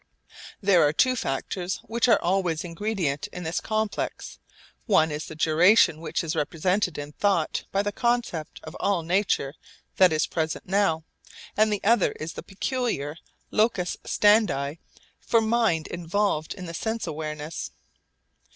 There 0.61 0.81
are 0.81 0.93
two 0.93 1.15
factors 1.15 1.77
which 1.83 2.07
are 2.07 2.19
always 2.23 2.63
ingredient 2.63 3.27
in 3.27 3.43
this 3.43 3.61
complex, 3.61 4.39
one 4.87 5.11
is 5.11 5.27
the 5.27 5.35
duration 5.35 6.01
which 6.01 6.23
is 6.23 6.35
represented 6.35 6.97
in 6.97 7.11
thought 7.11 7.65
by 7.71 7.83
the 7.83 7.91
concept 7.91 8.59
of 8.63 8.75
all 8.79 9.03
nature 9.03 9.53
that 9.97 10.11
is 10.11 10.25
present 10.25 10.65
now, 10.65 11.03
and 11.55 11.71
the 11.71 11.83
other 11.83 12.13
is 12.13 12.33
the 12.33 12.41
peculiar 12.41 13.15
locus 13.51 13.95
standi 14.03 14.77
for 15.19 15.39
mind 15.39 15.85
involved 15.85 16.55
in 16.55 16.65
the 16.65 16.73
sense 16.73 17.05
awareness. 17.05 17.69